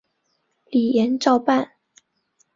[0.71, 1.73] 李俨照办。